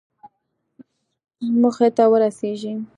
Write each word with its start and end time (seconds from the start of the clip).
موخې 1.59 1.89
ته 1.95 2.03
ورسېږئ 2.11 2.73